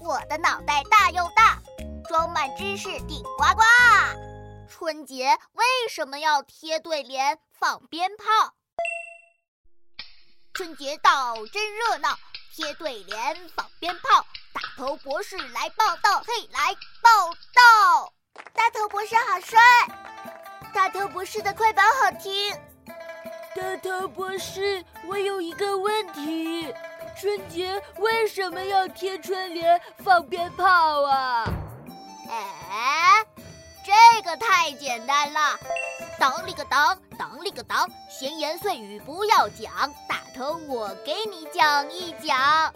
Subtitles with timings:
[0.00, 1.58] 我的脑袋大又大，
[2.08, 3.62] 装满知识顶呱呱。
[4.66, 8.54] 春节为什么要贴对联、放鞭炮？
[10.54, 12.18] 春节到真热闹，
[12.54, 14.24] 贴对联、放鞭炮。
[14.54, 18.12] 大头博士来报道，嘿，来报道！
[18.54, 19.60] 大头博士好帅，
[20.72, 22.58] 大头博士的快板好听。
[23.54, 26.74] 大头博士，我有一个问题：
[27.20, 31.44] 春节为什么要贴春联、放鞭炮啊？
[32.30, 33.22] 哎，
[33.84, 35.38] 这个太简单了。
[36.18, 39.92] 当里个当，当里个当，闲言碎语不要讲。
[40.08, 42.72] 大头，我给你讲一讲。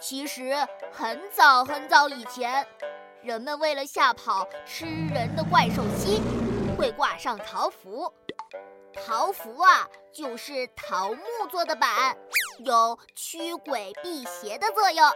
[0.00, 0.56] 其实
[0.90, 2.66] 很早很早以前，
[3.22, 6.22] 人们为了吓跑吃人的怪兽蜥，
[6.78, 8.10] 会挂上桃符。
[9.04, 12.16] 桃符啊，就是桃木做的板，
[12.64, 15.12] 有驱鬼辟邪的作用。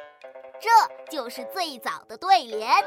[0.60, 0.68] 这
[1.10, 2.84] 就是最早的对联。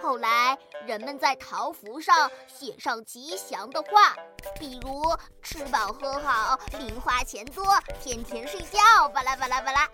[0.00, 4.16] 后来，人们在桃符上写上吉祥的话，
[4.58, 5.02] 比如
[5.42, 7.64] “吃饱喝好，零花钱多，
[8.00, 8.80] 天天睡觉”，
[9.14, 9.88] 巴拉巴拉巴拉。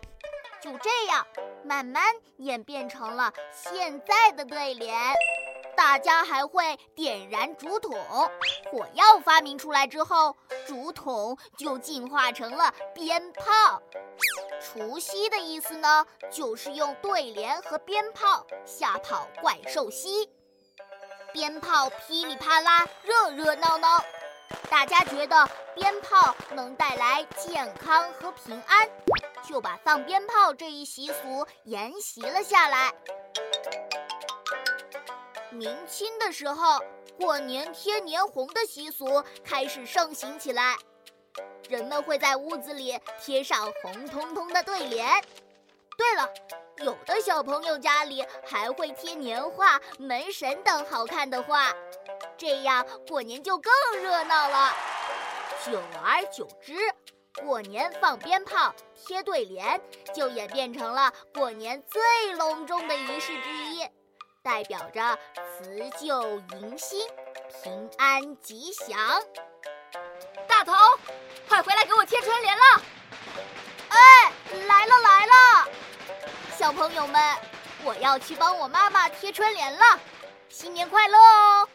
[0.60, 1.24] 就这样，
[1.62, 2.02] 慢慢
[2.38, 4.96] 演变成了现在的对联。
[5.78, 7.96] 大家还会点燃竹筒，
[8.68, 13.80] 火药发明出来之后，竹筒就进化成了鞭炮。
[14.60, 20.28] 除夕的意思呢，就是用对联和鞭炮吓跑怪兽蜥。
[21.32, 24.02] 鞭炮噼里啪啦，热热闹闹，
[24.68, 28.88] 大家觉得鞭炮能带来健康和平安，
[29.48, 32.92] 就把放鞭炮这一习俗沿袭了下来。
[35.50, 36.80] 明清的时候，
[37.18, 40.76] 过年贴年红的习俗开始盛行起来。
[41.68, 45.06] 人们会在屋子里贴上红彤彤的对联。
[45.96, 46.28] 对了，
[46.78, 51.74] 有的小朋友家里还会贴年画、门神等好看的画，
[52.36, 54.72] 这样过年就更热闹了。
[55.64, 56.74] 久而久之，
[57.42, 59.80] 过年放鞭炮、贴对联
[60.14, 63.88] 就演变成了过年最隆重的仪式之一。
[64.48, 66.22] 代表着辞旧
[66.58, 67.06] 迎新、
[67.62, 68.96] 平安吉祥。
[70.48, 70.72] 大头，
[71.46, 72.62] 快回来给我贴春联了！
[73.90, 74.32] 哎，
[74.66, 75.68] 来了来了！
[76.56, 77.22] 小朋友们，
[77.84, 80.00] 我要去帮我妈妈贴春联了。
[80.48, 81.68] 新年快乐哦！